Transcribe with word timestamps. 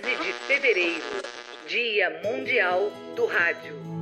13 0.00 0.22
de 0.22 0.32
fevereiro, 0.32 1.22
Dia 1.66 2.20
Mundial 2.22 2.92
do 3.16 3.26
Rádio. 3.26 3.97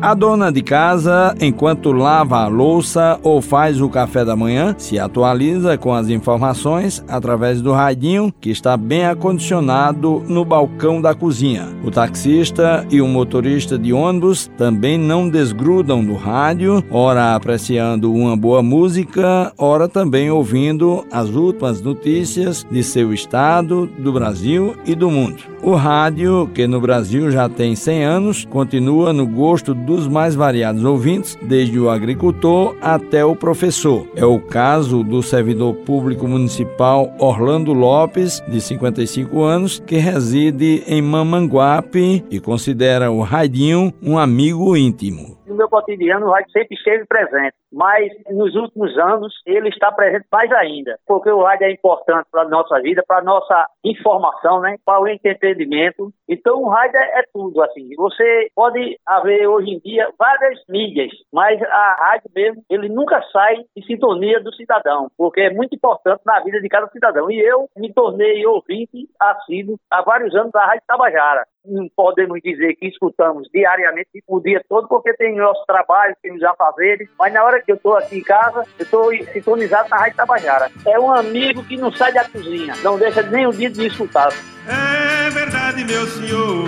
A 0.00 0.14
dona 0.14 0.52
de 0.52 0.62
casa, 0.62 1.34
enquanto 1.40 1.90
lava 1.90 2.38
a 2.38 2.46
louça 2.46 3.18
ou 3.20 3.42
faz 3.42 3.80
o 3.80 3.88
café 3.88 4.24
da 4.24 4.36
manhã, 4.36 4.72
se 4.78 4.96
atualiza 4.96 5.76
com 5.76 5.92
as 5.92 6.08
informações 6.08 7.02
através 7.08 7.60
do 7.60 7.72
radinho 7.72 8.32
que 8.40 8.48
está 8.48 8.76
bem 8.76 9.06
acondicionado 9.06 10.22
no 10.28 10.44
balcão 10.44 11.02
da 11.02 11.16
cozinha. 11.16 11.68
O 11.84 11.90
taxista 11.90 12.86
e 12.88 13.00
o 13.00 13.08
motorista 13.08 13.76
de 13.76 13.92
ônibus 13.92 14.48
também 14.56 14.96
não 14.96 15.28
desgrudam 15.28 16.04
do 16.04 16.14
rádio, 16.14 16.82
ora 16.92 17.34
apreciando 17.34 18.12
uma 18.12 18.36
boa 18.36 18.62
música, 18.62 19.52
ora 19.58 19.88
também 19.88 20.30
ouvindo 20.30 21.04
as 21.10 21.30
últimas 21.30 21.82
notícias 21.82 22.64
de 22.70 22.84
seu 22.84 23.12
estado, 23.12 23.90
do 23.98 24.12
Brasil 24.12 24.76
e 24.86 24.94
do 24.94 25.10
mundo. 25.10 25.42
O 25.62 25.74
rádio, 25.74 26.48
que 26.54 26.66
no 26.66 26.80
Brasil 26.80 27.30
já 27.30 27.48
tem 27.48 27.74
100 27.74 28.04
anos, 28.04 28.44
continua 28.44 29.12
no 29.12 29.26
gosto 29.26 29.74
dos 29.74 30.06
mais 30.06 30.34
variados 30.34 30.84
ouvintes, 30.84 31.36
desde 31.42 31.78
o 31.78 31.90
agricultor 31.90 32.76
até 32.80 33.24
o 33.24 33.34
professor. 33.34 34.06
É 34.14 34.24
o 34.24 34.40
caso 34.40 35.02
do 35.02 35.22
servidor 35.22 35.74
público 35.74 36.28
municipal 36.28 37.12
Orlando 37.18 37.72
Lopes, 37.72 38.40
de 38.48 38.60
55 38.60 39.42
anos, 39.42 39.80
que 39.80 39.96
reside 39.96 40.84
em 40.86 41.02
Mamanguape 41.02 42.24
e 42.30 42.40
considera 42.40 43.10
o 43.10 43.20
Radinho 43.20 43.92
um 44.02 44.16
amigo 44.16 44.76
íntimo 44.76 45.38
no 45.48 45.56
meu 45.56 45.68
cotidiano 45.68 46.26
o 46.26 46.30
rádio 46.30 46.50
sempre 46.52 46.76
esteve 46.76 47.04
presente, 47.06 47.54
mas 47.72 48.10
nos 48.30 48.54
últimos 48.54 48.96
anos 48.98 49.34
ele 49.46 49.68
está 49.68 49.92
presente 49.92 50.26
mais 50.32 50.50
ainda, 50.52 50.98
porque 51.06 51.30
o 51.30 51.42
rádio 51.42 51.66
é 51.66 51.72
importante 51.72 52.26
para 52.30 52.42
a 52.42 52.48
nossa 52.48 52.80
vida, 52.80 53.02
para 53.06 53.18
a 53.18 53.24
nossa 53.24 53.66
informação, 53.84 54.60
né, 54.60 54.76
para 54.84 55.00
o 55.00 55.08
entretenimento. 55.08 56.12
Então 56.28 56.62
o 56.62 56.68
rádio 56.68 56.98
é, 56.98 57.20
é, 57.20 57.22
tudo, 57.32 57.62
assim. 57.62 57.88
Você 57.96 58.48
pode 58.54 58.98
haver 59.06 59.46
hoje 59.46 59.70
em 59.70 59.78
dia 59.80 60.08
várias 60.18 60.60
mídias, 60.68 61.10
mas 61.32 61.60
a 61.62 61.96
rádio 61.98 62.30
mesmo, 62.34 62.62
ele 62.70 62.88
nunca 62.88 63.22
sai 63.32 63.56
de 63.76 63.86
sintonia 63.86 64.40
do 64.40 64.52
cidadão, 64.54 65.08
porque 65.16 65.42
é 65.42 65.50
muito 65.50 65.74
importante 65.74 66.22
na 66.24 66.40
vida 66.40 66.60
de 66.60 66.68
cada 66.68 66.88
cidadão. 66.88 67.30
E 67.30 67.38
eu 67.40 67.68
me 67.76 67.92
tornei 67.92 68.44
ouvinte 68.46 69.08
assíduo 69.20 69.78
há 69.90 70.02
vários 70.02 70.34
anos 70.34 70.52
da 70.52 70.64
Rádio 70.64 70.82
Tabajara 70.86 71.44
não 71.68 71.88
podemos 71.94 72.40
dizer 72.42 72.74
que 72.76 72.86
escutamos 72.86 73.48
diariamente 73.52 74.22
o 74.26 74.40
dia 74.40 74.62
todo, 74.68 74.88
porque 74.88 75.12
tem 75.14 75.36
nosso 75.36 75.64
trabalho, 75.66 76.16
tem 76.22 76.34
os 76.34 76.42
afazeres, 76.42 77.08
mas 77.18 77.32
na 77.32 77.44
hora 77.44 77.57
que 77.60 77.72
eu 77.72 77.76
estou 77.76 77.96
aqui 77.96 78.18
em 78.18 78.22
casa, 78.22 78.64
eu 78.78 78.84
estou 78.84 79.10
sintonizado 79.32 79.88
na 79.88 79.96
Rádio 79.96 80.16
Tabajara. 80.16 80.70
É 80.86 80.98
um 80.98 81.12
amigo 81.12 81.62
que 81.64 81.76
não 81.76 81.92
sai 81.92 82.12
da 82.12 82.24
cozinha, 82.24 82.74
não 82.82 82.98
deixa 82.98 83.22
nem 83.22 83.46
o 83.46 83.52
dia 83.52 83.70
de 83.70 83.86
escutar. 83.86 84.32
É 84.66 85.30
verdade, 85.30 85.84
meu 85.84 86.06
senhor, 86.06 86.64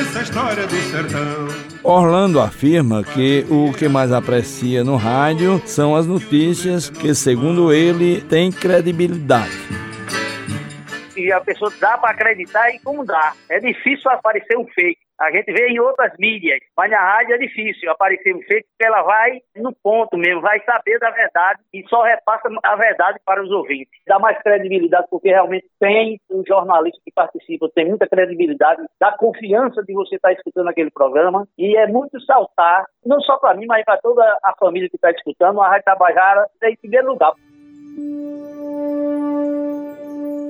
essa 0.00 0.22
história 0.22 0.66
do 0.66 0.76
sertão. 0.90 1.48
Orlando 1.82 2.40
afirma 2.40 3.04
que 3.04 3.46
o 3.48 3.72
que 3.72 3.88
mais 3.88 4.12
aprecia 4.12 4.82
no 4.82 4.96
rádio 4.96 5.62
são 5.64 5.94
as 5.94 6.06
notícias 6.06 6.90
que, 6.90 7.14
segundo 7.14 7.72
ele, 7.72 8.20
têm 8.22 8.50
credibilidade 8.50 9.86
e 11.16 11.32
a 11.32 11.40
pessoa 11.40 11.72
dá 11.80 11.96
para 11.98 12.10
acreditar 12.10 12.70
e 12.70 12.78
como 12.80 13.04
dá. 13.04 13.32
É 13.48 13.58
difícil 13.58 14.10
aparecer 14.10 14.56
um 14.56 14.66
fake. 14.66 15.05
A 15.18 15.30
gente 15.30 15.52
vê 15.52 15.68
em 15.68 15.80
outras 15.80 16.12
mídias, 16.18 16.60
mas 16.76 16.90
na 16.90 17.00
rádio 17.00 17.34
é 17.34 17.38
difícil 17.38 17.90
aparecer 17.90 18.34
um 18.34 18.42
fake 18.42 18.66
porque 18.68 18.86
ela 18.86 19.02
vai 19.02 19.40
no 19.56 19.74
ponto 19.82 20.16
mesmo, 20.16 20.42
vai 20.42 20.60
saber 20.64 20.98
da 20.98 21.10
verdade 21.10 21.60
e 21.72 21.82
só 21.88 22.02
repassa 22.02 22.48
a 22.62 22.76
verdade 22.76 23.18
para 23.24 23.42
os 23.42 23.50
ouvintes. 23.50 23.88
Dá 24.06 24.18
mais 24.18 24.38
credibilidade 24.42 25.06
porque 25.10 25.28
realmente 25.28 25.66
tem 25.80 26.20
um 26.30 26.42
jornalista 26.46 27.00
que 27.04 27.12
participa, 27.12 27.70
tem 27.74 27.88
muita 27.88 28.06
credibilidade, 28.06 28.82
dá 29.00 29.12
confiança 29.12 29.82
de 29.82 29.94
você 29.94 30.16
estar 30.16 30.32
escutando 30.32 30.68
aquele 30.68 30.90
programa 30.90 31.48
e 31.56 31.76
é 31.76 31.86
muito 31.86 32.20
saltar, 32.20 32.84
não 33.04 33.20
só 33.20 33.38
para 33.38 33.54
mim, 33.54 33.66
mas 33.66 33.84
para 33.84 33.98
toda 33.98 34.22
a 34.44 34.54
família 34.58 34.88
que 34.90 34.96
está 34.96 35.10
escutando, 35.10 35.60
a 35.62 35.68
Rádio 35.68 35.84
Tabajara 35.84 36.46
é 36.62 36.70
em 36.70 36.76
primeiro 36.76 37.08
lugar. 37.08 37.32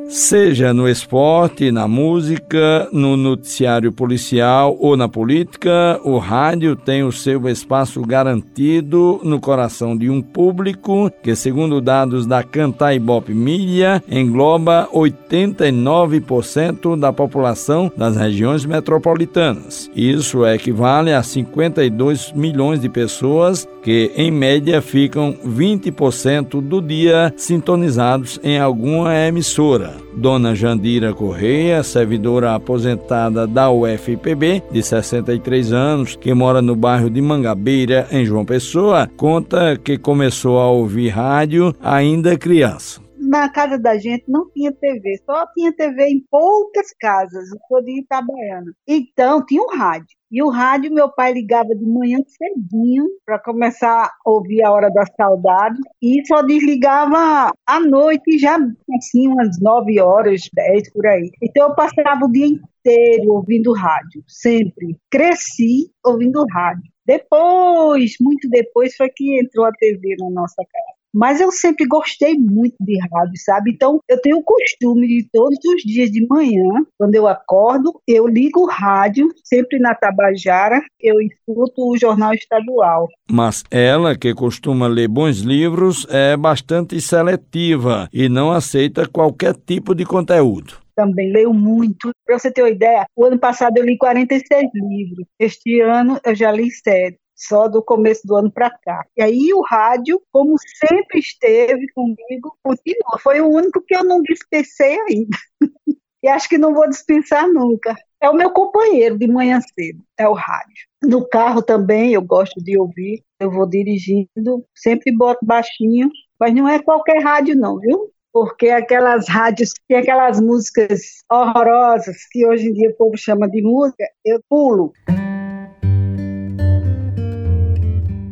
Seja 0.08 0.72
no 0.72 0.88
esporte, 0.88 1.72
na 1.72 1.88
música, 1.88 2.88
no 2.92 3.16
noticiário 3.16 3.90
policial 3.90 4.76
ou 4.80 4.96
na 4.96 5.08
política, 5.08 6.00
o 6.04 6.18
rádio 6.18 6.76
tem 6.76 7.02
o 7.02 7.10
seu 7.10 7.48
espaço 7.48 8.00
garantido 8.02 9.20
no 9.24 9.40
coração 9.40 9.96
de 9.96 10.08
um 10.08 10.22
público 10.22 11.10
que, 11.22 11.34
segundo 11.34 11.80
dados 11.80 12.24
da 12.24 12.44
Cantaibop 12.44 13.34
Mídia, 13.34 14.00
engloba 14.08 14.88
89% 14.94 16.98
da 16.98 17.12
população 17.12 17.90
das 17.96 18.16
regiões 18.16 18.64
metropolitanas. 18.64 19.90
Isso 19.94 20.46
equivale 20.46 21.12
a 21.12 21.22
52 21.22 22.32
milhões 22.32 22.80
de 22.80 22.88
pessoas 22.88 23.68
que, 23.82 24.12
em 24.16 24.30
média, 24.30 24.80
ficam 24.80 25.36
20% 25.44 26.60
do 26.60 26.80
dia 26.80 27.34
sintonizados 27.36 28.38
em 28.42 28.58
alguma 28.58 29.14
emissora. 29.14 29.95
Dona 30.14 30.54
Jandira 30.54 31.12
Correia, 31.12 31.82
servidora 31.82 32.54
aposentada 32.54 33.46
da 33.46 33.70
UFPB, 33.70 34.62
de 34.70 34.82
63 34.82 35.72
anos, 35.72 36.16
que 36.16 36.32
mora 36.34 36.60
no 36.60 36.74
bairro 36.74 37.10
de 37.10 37.20
Mangabeira, 37.20 38.06
em 38.10 38.24
João 38.24 38.44
Pessoa, 38.44 39.08
conta 39.16 39.76
que 39.76 39.98
começou 39.98 40.58
a 40.58 40.68
ouvir 40.68 41.08
rádio 41.08 41.74
ainda 41.82 42.36
criança 42.36 43.05
na 43.26 43.48
casa 43.48 43.78
da 43.78 43.98
gente 43.98 44.24
não 44.28 44.48
tinha 44.50 44.72
TV, 44.72 45.20
só 45.24 45.46
tinha 45.52 45.72
TV 45.72 46.08
em 46.08 46.24
poucas 46.30 46.86
casas, 46.98 47.48
sou 47.68 47.82
de 47.82 48.00
Itabaiana. 48.00 48.72
Então, 48.86 49.44
tinha 49.44 49.62
um 49.62 49.76
rádio. 49.76 50.16
E 50.30 50.42
o 50.42 50.48
rádio, 50.48 50.92
meu 50.92 51.08
pai 51.08 51.32
ligava 51.32 51.74
de 51.74 51.84
manhã 51.84 52.18
cedinho 52.26 53.06
para 53.24 53.38
começar 53.38 54.06
a 54.06 54.30
ouvir 54.30 54.62
a 54.64 54.72
hora 54.72 54.90
da 54.90 55.04
saudade 55.16 55.78
e 56.02 56.26
só 56.26 56.42
desligava 56.42 57.52
à 57.64 57.80
noite, 57.80 58.36
já 58.38 58.58
assim, 58.98 59.28
umas 59.28 59.60
9 59.60 60.00
horas, 60.00 60.42
10 60.52 60.92
por 60.92 61.06
aí. 61.06 61.30
Então 61.40 61.68
eu 61.68 61.74
passava 61.76 62.24
o 62.24 62.32
dia 62.32 62.46
inteiro 62.46 63.34
ouvindo 63.34 63.72
rádio, 63.72 64.24
sempre. 64.26 64.96
Cresci 65.08 65.90
ouvindo 66.04 66.44
rádio. 66.50 66.90
Depois, 67.06 68.14
muito 68.20 68.48
depois, 68.48 68.96
foi 68.96 69.08
que 69.14 69.40
entrou 69.40 69.64
a 69.64 69.72
TV 69.72 70.16
na 70.18 70.30
nossa 70.30 70.56
casa. 70.56 70.95
Mas 71.16 71.40
eu 71.40 71.50
sempre 71.50 71.86
gostei 71.86 72.34
muito 72.34 72.76
de 72.78 72.98
rádio, 73.10 73.32
sabe? 73.38 73.70
Então, 73.70 74.00
eu 74.06 74.20
tenho 74.20 74.36
o 74.36 74.42
costume 74.42 75.08
de 75.08 75.26
todos 75.32 75.58
os 75.64 75.82
dias 75.82 76.10
de 76.10 76.26
manhã, 76.26 76.84
quando 76.98 77.14
eu 77.14 77.26
acordo, 77.26 77.98
eu 78.06 78.26
ligo 78.26 78.60
o 78.60 78.66
rádio, 78.66 79.26
sempre 79.42 79.78
na 79.78 79.94
Tabajara, 79.94 80.78
eu 81.00 81.18
escuto 81.22 81.90
o 81.90 81.96
jornal 81.96 82.34
estadual. 82.34 83.08
Mas 83.30 83.64
ela, 83.70 84.14
que 84.14 84.34
costuma 84.34 84.86
ler 84.86 85.08
bons 85.08 85.38
livros, 85.38 86.06
é 86.10 86.36
bastante 86.36 87.00
seletiva 87.00 88.10
e 88.12 88.28
não 88.28 88.52
aceita 88.52 89.08
qualquer 89.08 89.54
tipo 89.54 89.94
de 89.94 90.04
conteúdo 90.04 90.84
também 90.96 91.30
leio 91.30 91.52
muito. 91.52 92.10
Para 92.24 92.38
você 92.38 92.50
ter 92.50 92.62
uma 92.62 92.70
ideia, 92.70 93.06
o 93.14 93.26
ano 93.26 93.38
passado 93.38 93.76
eu 93.76 93.84
li 93.84 93.98
46 93.98 94.70
livros. 94.74 95.26
Este 95.38 95.78
ano 95.82 96.18
eu 96.24 96.34
já 96.34 96.50
li 96.50 96.70
7 96.70 97.18
só 97.36 97.68
do 97.68 97.82
começo 97.82 98.26
do 98.26 98.34
ano 98.34 98.50
para 98.50 98.70
cá. 98.70 99.04
E 99.16 99.22
aí 99.22 99.52
o 99.52 99.60
rádio, 99.60 100.20
como 100.32 100.56
sempre 100.58 101.20
esteve 101.20 101.86
comigo, 101.94 102.56
continua. 102.62 103.18
Foi 103.22 103.40
o 103.40 103.48
único 103.48 103.82
que 103.86 103.94
eu 103.94 104.02
não 104.02 104.22
dispensei 104.22 104.98
ainda. 105.00 105.36
e 106.22 106.28
acho 106.28 106.48
que 106.48 106.58
não 106.58 106.74
vou 106.74 106.88
dispensar 106.88 107.46
nunca. 107.46 107.94
É 108.20 108.30
o 108.30 108.34
meu 108.34 108.50
companheiro 108.50 109.18
de 109.18 109.28
manhã 109.28 109.60
cedo, 109.60 110.02
é 110.18 110.26
o 110.26 110.32
rádio. 110.32 110.86
No 111.02 111.28
carro 111.28 111.62
também 111.62 112.14
eu 112.14 112.22
gosto 112.22 112.60
de 112.62 112.78
ouvir, 112.78 113.22
eu 113.38 113.50
vou 113.50 113.68
dirigindo, 113.68 114.64
sempre 114.74 115.14
boto 115.14 115.44
baixinho, 115.44 116.10
mas 116.40 116.54
não 116.54 116.66
é 116.66 116.78
qualquer 116.78 117.22
rádio 117.22 117.54
não, 117.54 117.78
viu? 117.78 118.10
Porque 118.32 118.68
aquelas 118.68 119.28
rádios, 119.28 119.72
tem 119.86 119.98
aquelas 119.98 120.40
músicas 120.40 121.22
horrorosas 121.30 122.16
que 122.30 122.46
hoje 122.46 122.68
em 122.68 122.72
dia 122.72 122.90
o 122.90 122.96
povo 122.96 123.16
chama 123.16 123.48
de 123.48 123.62
música, 123.62 124.04
eu 124.24 124.40
pulo. 124.48 124.92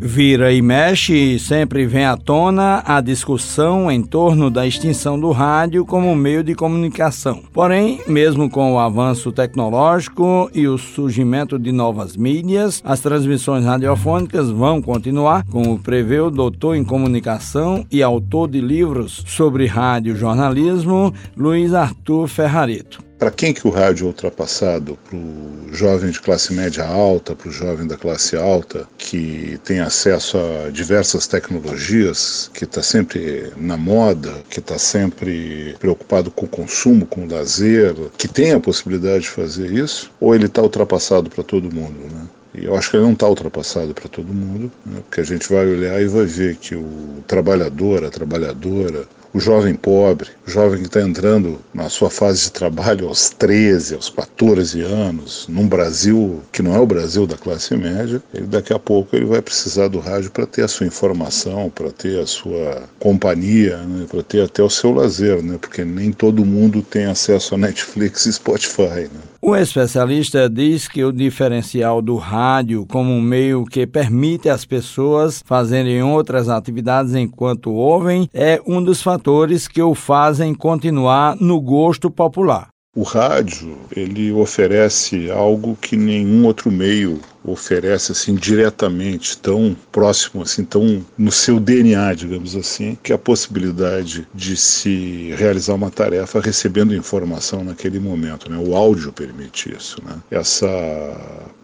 Vira 0.06 0.52
e 0.52 0.60
mexe 0.60 1.38
sempre 1.38 1.86
vem 1.86 2.04
à 2.04 2.14
tona 2.14 2.82
a 2.84 3.00
discussão 3.00 3.90
em 3.90 4.02
torno 4.02 4.50
da 4.50 4.66
extinção 4.66 5.18
do 5.18 5.30
rádio 5.30 5.82
como 5.86 6.14
meio 6.14 6.44
de 6.44 6.54
comunicação. 6.54 7.42
Porém, 7.54 8.02
mesmo 8.06 8.50
com 8.50 8.74
o 8.74 8.78
avanço 8.78 9.32
tecnológico 9.32 10.50
e 10.52 10.68
o 10.68 10.76
surgimento 10.76 11.58
de 11.58 11.72
novas 11.72 12.18
mídias, 12.18 12.82
as 12.84 13.00
transmissões 13.00 13.64
radiofônicas 13.64 14.50
vão 14.50 14.82
continuar, 14.82 15.42
como 15.50 15.78
prevê 15.78 16.20
o 16.20 16.30
doutor 16.30 16.76
em 16.76 16.84
comunicação 16.84 17.86
e 17.90 18.02
autor 18.02 18.50
de 18.50 18.60
livros 18.60 19.24
sobre 19.26 19.64
rádio 19.64 20.14
jornalismo, 20.14 21.14
Luiz 21.34 21.72
Arthur 21.72 22.28
Ferrareto 22.28 23.03
Para 23.24 23.30
quem 23.30 23.54
que 23.54 23.66
o 23.66 23.70
rádio 23.70 24.04
é 24.04 24.08
ultrapassado? 24.08 24.98
Para 25.08 25.16
o 25.16 25.68
jovem 25.72 26.10
de 26.10 26.20
classe 26.20 26.52
média 26.52 26.84
alta, 26.84 27.34
para 27.34 27.48
o 27.48 27.50
jovem 27.50 27.86
da 27.86 27.96
classe 27.96 28.36
alta, 28.36 28.86
que 28.98 29.58
tem 29.64 29.80
acesso 29.80 30.36
a 30.36 30.68
diversas 30.68 31.26
tecnologias, 31.26 32.50
que 32.52 32.64
está 32.64 32.82
sempre 32.82 33.50
na 33.56 33.78
moda, 33.78 34.30
que 34.50 34.58
está 34.58 34.76
sempre 34.76 35.74
preocupado 35.80 36.30
com 36.30 36.44
o 36.44 36.48
consumo, 36.50 37.06
com 37.06 37.24
o 37.24 37.32
lazer, 37.32 37.94
que 38.18 38.28
tem 38.28 38.52
a 38.52 38.60
possibilidade 38.60 39.20
de 39.20 39.30
fazer 39.30 39.72
isso? 39.72 40.12
Ou 40.20 40.34
ele 40.34 40.44
está 40.44 40.60
ultrapassado 40.60 41.30
para 41.30 41.42
todo 41.42 41.74
mundo? 41.74 41.98
Né? 42.00 42.26
E 42.56 42.66
eu 42.66 42.76
acho 42.76 42.90
que 42.90 42.98
ele 42.98 43.04
não 43.04 43.14
está 43.14 43.26
ultrapassado 43.26 43.94
para 43.94 44.06
todo 44.06 44.34
mundo, 44.34 44.70
né? 44.84 44.98
porque 45.02 45.22
a 45.22 45.24
gente 45.24 45.50
vai 45.50 45.66
olhar 45.66 45.98
e 45.98 46.06
vai 46.06 46.26
ver 46.26 46.56
que 46.56 46.74
o 46.74 47.24
trabalhador, 47.26 48.04
a 48.04 48.10
trabalhadora, 48.10 49.06
o 49.34 49.40
jovem 49.40 49.74
pobre, 49.74 50.28
o 50.46 50.50
jovem 50.50 50.78
que 50.78 50.86
está 50.86 51.02
entrando 51.02 51.58
na 51.74 51.88
sua 51.88 52.08
fase 52.08 52.44
de 52.44 52.52
trabalho 52.52 53.08
aos 53.08 53.30
13, 53.30 53.96
aos 53.96 54.08
14 54.08 54.80
anos, 54.80 55.46
num 55.48 55.66
Brasil 55.66 56.40
que 56.52 56.62
não 56.62 56.76
é 56.76 56.78
o 56.78 56.86
Brasil 56.86 57.26
da 57.26 57.36
classe 57.36 57.76
média, 57.76 58.22
ele 58.32 58.46
daqui 58.46 58.72
a 58.72 58.78
pouco 58.78 59.16
ele 59.16 59.24
vai 59.24 59.42
precisar 59.42 59.88
do 59.88 59.98
rádio 59.98 60.30
para 60.30 60.46
ter 60.46 60.62
a 60.62 60.68
sua 60.68 60.86
informação, 60.86 61.68
para 61.68 61.90
ter 61.90 62.20
a 62.20 62.26
sua 62.26 62.84
companhia, 63.00 63.78
né, 63.78 64.06
para 64.08 64.22
ter 64.22 64.42
até 64.42 64.62
o 64.62 64.70
seu 64.70 64.92
lazer, 64.92 65.42
né, 65.42 65.58
porque 65.60 65.84
nem 65.84 66.12
todo 66.12 66.44
mundo 66.44 66.80
tem 66.80 67.06
acesso 67.06 67.56
a 67.56 67.58
Netflix 67.58 68.26
e 68.26 68.32
Spotify. 68.32 69.08
Né. 69.12 69.20
O 69.42 69.54
especialista 69.54 70.48
diz 70.48 70.88
que 70.88 71.04
o 71.04 71.12
diferencial 71.12 72.00
do 72.00 72.16
rádio 72.16 72.86
como 72.86 73.12
um 73.12 73.20
meio 73.20 73.66
que 73.66 73.86
permite 73.86 74.48
às 74.48 74.64
pessoas 74.64 75.42
fazerem 75.44 76.02
outras 76.02 76.48
atividades 76.48 77.14
enquanto 77.14 77.70
ouvem 77.70 78.28
é 78.32 78.62
um 78.66 78.82
dos 78.82 79.02
fatores 79.02 79.23
que 79.68 79.82
o 79.82 79.94
fazem 79.94 80.54
continuar 80.54 81.36
no 81.40 81.60
gosto 81.60 82.10
popular. 82.10 82.68
O 82.96 83.02
rádio, 83.02 83.76
ele 83.94 84.30
oferece 84.30 85.28
algo 85.28 85.76
que 85.80 85.96
nenhum 85.96 86.46
outro 86.46 86.70
meio 86.70 87.20
oferece 87.44 88.12
assim 88.12 88.36
diretamente, 88.36 89.36
tão 89.36 89.76
próximo 89.90 90.42
assim, 90.42 90.64
tão 90.64 91.04
no 91.18 91.32
seu 91.32 91.58
DNA, 91.58 92.14
digamos 92.14 92.54
assim, 92.54 92.96
que 93.02 93.10
é 93.10 93.16
a 93.16 93.18
possibilidade 93.18 94.28
de 94.32 94.56
se 94.56 95.34
realizar 95.36 95.74
uma 95.74 95.90
tarefa 95.90 96.40
recebendo 96.40 96.94
informação 96.94 97.64
naquele 97.64 97.98
momento, 97.98 98.48
né? 98.48 98.56
O 98.56 98.76
áudio 98.76 99.12
permite 99.12 99.74
isso, 99.76 100.00
né? 100.04 100.16
Essa 100.30 100.68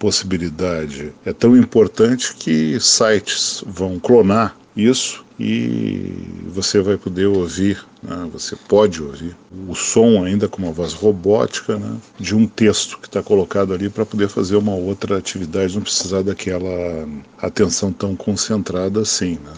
possibilidade 0.00 1.12
é 1.24 1.32
tão 1.32 1.56
importante 1.56 2.34
que 2.34 2.78
sites 2.80 3.62
vão 3.64 4.00
clonar 4.00 4.56
isso 4.76 5.24
e 5.38 6.12
você 6.48 6.80
vai 6.80 6.96
poder 6.96 7.26
ouvir, 7.26 7.84
né, 8.02 8.28
você 8.32 8.54
pode 8.54 9.02
ouvir 9.02 9.34
o 9.68 9.74
som 9.74 10.22
ainda 10.22 10.48
com 10.48 10.62
uma 10.62 10.72
voz 10.72 10.92
robótica 10.92 11.78
né, 11.78 11.96
de 12.18 12.34
um 12.34 12.46
texto 12.46 12.98
que 12.98 13.06
está 13.06 13.22
colocado 13.22 13.72
ali 13.72 13.88
para 13.88 14.04
poder 14.04 14.28
fazer 14.28 14.56
uma 14.56 14.74
outra 14.74 15.16
atividade, 15.16 15.74
não 15.74 15.82
precisar 15.82 16.22
daquela 16.22 17.08
atenção 17.40 17.92
tão 17.92 18.14
concentrada 18.14 19.00
assim. 19.00 19.38
Né. 19.42 19.52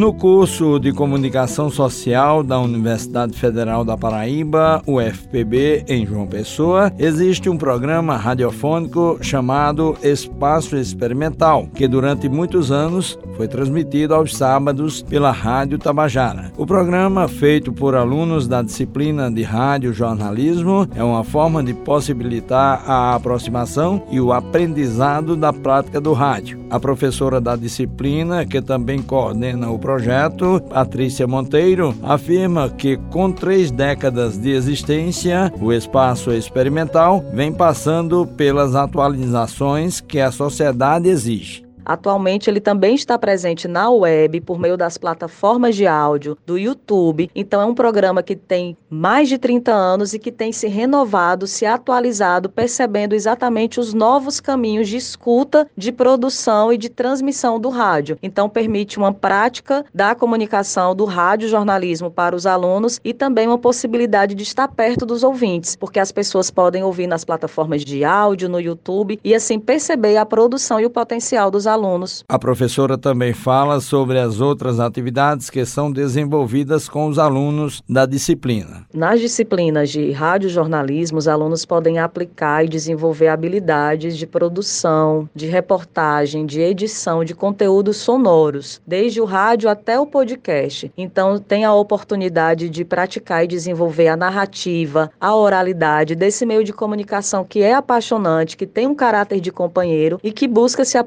No 0.00 0.14
curso 0.14 0.78
de 0.78 0.94
Comunicação 0.94 1.68
Social 1.68 2.42
da 2.42 2.58
Universidade 2.58 3.36
Federal 3.36 3.84
da 3.84 3.98
Paraíba, 3.98 4.82
UFPB, 4.86 5.84
em 5.86 6.06
João 6.06 6.26
Pessoa, 6.26 6.90
existe 6.98 7.50
um 7.50 7.58
programa 7.58 8.16
radiofônico 8.16 9.18
chamado 9.20 9.94
Espaço 10.02 10.74
Experimental, 10.74 11.68
que 11.74 11.86
durante 11.86 12.30
muitos 12.30 12.72
anos 12.72 13.18
foi 13.36 13.46
transmitido 13.46 14.14
aos 14.14 14.34
sábados 14.34 15.02
pela 15.02 15.30
Rádio 15.30 15.78
Tabajara. 15.78 16.50
O 16.56 16.64
programa, 16.64 17.28
feito 17.28 17.70
por 17.70 17.94
alunos 17.94 18.48
da 18.48 18.62
disciplina 18.62 19.30
de 19.30 19.42
rádio 19.42 19.92
jornalismo, 19.92 20.88
é 20.94 21.04
uma 21.04 21.24
forma 21.24 21.62
de 21.62 21.74
possibilitar 21.74 22.82
a 22.86 23.14
aproximação 23.14 24.02
e 24.10 24.18
o 24.18 24.32
aprendizado 24.32 25.36
da 25.36 25.52
prática 25.52 26.00
do 26.00 26.14
rádio. 26.14 26.58
A 26.70 26.78
professora 26.80 27.40
da 27.40 27.56
disciplina, 27.56 28.46
que 28.46 28.62
também 28.62 29.02
coordena 29.02 29.70
o 29.70 29.78
projeto, 29.90 30.62
Patrícia 30.68 31.26
Monteiro, 31.26 31.92
afirma 32.04 32.70
que 32.70 32.96
com 33.10 33.32
três 33.32 33.72
décadas 33.72 34.38
de 34.38 34.50
existência, 34.50 35.52
o 35.60 35.72
espaço 35.72 36.30
experimental 36.30 37.24
vem 37.34 37.52
passando 37.52 38.24
pelas 38.24 38.76
atualizações 38.76 40.00
que 40.00 40.20
a 40.20 40.30
sociedade 40.30 41.08
exige. 41.08 41.69
Atualmente, 41.84 42.48
ele 42.48 42.60
também 42.60 42.94
está 42.94 43.18
presente 43.18 43.66
na 43.66 43.90
web 43.90 44.40
por 44.40 44.58
meio 44.58 44.76
das 44.76 44.98
plataformas 44.98 45.74
de 45.74 45.86
áudio 45.86 46.36
do 46.46 46.58
YouTube. 46.58 47.30
Então, 47.34 47.60
é 47.60 47.64
um 47.64 47.74
programa 47.74 48.22
que 48.22 48.36
tem 48.36 48.76
mais 48.88 49.28
de 49.28 49.38
30 49.38 49.72
anos 49.72 50.14
e 50.14 50.18
que 50.18 50.32
tem 50.32 50.52
se 50.52 50.68
renovado, 50.68 51.46
se 51.46 51.66
atualizado, 51.66 52.48
percebendo 52.48 53.14
exatamente 53.14 53.80
os 53.80 53.94
novos 53.94 54.40
caminhos 54.40 54.88
de 54.88 54.96
escuta, 54.96 55.68
de 55.76 55.92
produção 55.92 56.72
e 56.72 56.78
de 56.78 56.88
transmissão 56.88 57.58
do 57.58 57.68
rádio. 57.68 58.18
Então, 58.22 58.48
permite 58.48 58.98
uma 58.98 59.12
prática 59.12 59.84
da 59.94 60.14
comunicação 60.14 60.94
do 60.94 61.04
rádio 61.04 61.48
jornalismo 61.48 62.10
para 62.10 62.34
os 62.36 62.46
alunos 62.46 63.00
e 63.04 63.12
também 63.12 63.46
uma 63.46 63.58
possibilidade 63.58 64.34
de 64.34 64.42
estar 64.42 64.68
perto 64.68 65.04
dos 65.06 65.22
ouvintes, 65.22 65.76
porque 65.76 65.98
as 65.98 66.12
pessoas 66.12 66.50
podem 66.50 66.82
ouvir 66.82 67.06
nas 67.06 67.24
plataformas 67.24 67.84
de 67.84 68.04
áudio, 68.04 68.48
no 68.48 68.60
YouTube 68.60 69.18
e 69.22 69.34
assim 69.34 69.58
perceber 69.58 70.16
a 70.16 70.26
produção 70.26 70.80
e 70.80 70.86
o 70.86 70.90
potencial 70.90 71.50
dos 71.50 71.66
alunos. 71.70 72.24
A 72.28 72.38
professora 72.38 72.98
também 72.98 73.32
fala 73.32 73.80
sobre 73.80 74.18
as 74.18 74.40
outras 74.40 74.78
atividades 74.78 75.48
que 75.48 75.64
são 75.64 75.90
desenvolvidas 75.90 76.88
com 76.88 77.06
os 77.06 77.18
alunos 77.18 77.82
da 77.88 78.04
disciplina. 78.04 78.86
Nas 78.92 79.20
disciplinas 79.20 79.90
de 79.90 80.10
radiojornalismo, 80.10 81.18
os 81.18 81.28
alunos 81.28 81.64
podem 81.64 81.98
aplicar 81.98 82.64
e 82.64 82.68
desenvolver 82.68 83.28
habilidades 83.28 84.18
de 84.18 84.26
produção, 84.26 85.28
de 85.34 85.46
reportagem, 85.46 86.44
de 86.44 86.60
edição 86.60 87.24
de 87.24 87.34
conteúdos 87.34 87.96
sonoros, 87.96 88.80
desde 88.86 89.20
o 89.20 89.24
rádio 89.24 89.70
até 89.70 89.98
o 89.98 90.06
podcast. 90.06 90.92
Então, 90.96 91.38
tem 91.38 91.64
a 91.64 91.72
oportunidade 91.72 92.68
de 92.68 92.84
praticar 92.84 93.44
e 93.44 93.48
desenvolver 93.48 94.08
a 94.08 94.16
narrativa, 94.16 95.10
a 95.20 95.34
oralidade 95.34 96.14
desse 96.14 96.44
meio 96.44 96.64
de 96.64 96.72
comunicação 96.72 97.44
que 97.44 97.62
é 97.62 97.74
apaixonante, 97.74 98.56
que 98.56 98.66
tem 98.66 98.86
um 98.86 98.94
caráter 98.94 99.40
de 99.40 99.52
companheiro 99.52 100.18
e 100.22 100.32
que 100.32 100.48
busca 100.48 100.84
se 100.84 100.98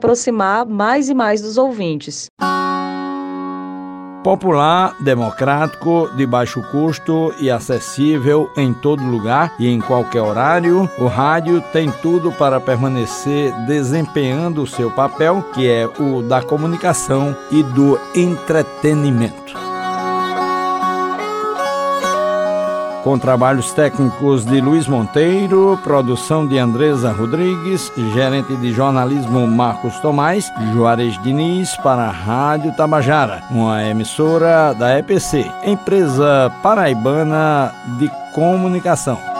mais 0.67 1.09
e 1.09 1.13
mais 1.13 1.41
dos 1.41 1.57
ouvintes. 1.57 2.27
Popular, 4.23 4.95
democrático, 5.01 6.09
de 6.15 6.25
baixo 6.25 6.61
custo 6.71 7.33
e 7.41 7.51
acessível 7.51 8.49
em 8.55 8.73
todo 8.73 9.03
lugar 9.03 9.53
e 9.59 9.67
em 9.67 9.81
qualquer 9.81 10.21
horário, 10.21 10.89
o 10.97 11.07
rádio 11.07 11.61
tem 11.73 11.91
tudo 12.01 12.31
para 12.31 12.61
permanecer 12.61 13.51
desempenhando 13.65 14.63
o 14.63 14.67
seu 14.67 14.89
papel, 14.89 15.43
que 15.53 15.67
é 15.67 15.85
o 15.99 16.21
da 16.21 16.41
comunicação 16.41 17.35
e 17.51 17.61
do 17.63 17.99
entretenimento. 18.15 19.72
Com 23.03 23.19
trabalhos 23.19 23.71
técnicos 23.73 24.45
de 24.45 24.61
Luiz 24.61 24.87
Monteiro, 24.87 25.77
produção 25.83 26.47
de 26.47 26.57
Andresa 26.57 27.11
Rodrigues, 27.11 27.91
gerente 28.13 28.55
de 28.55 28.71
jornalismo 28.71 29.45
Marcos 29.45 29.99
Tomás, 29.99 30.51
Juarez 30.73 31.21
Diniz 31.21 31.75
para 31.77 32.03
a 32.03 32.11
Rádio 32.11 32.73
Tabajara, 32.75 33.43
uma 33.51 33.83
emissora 33.83 34.73
da 34.73 34.97
EPC, 34.97 35.45
empresa 35.65 36.51
paraibana 36.63 37.73
de 37.99 38.09
comunicação. 38.33 39.32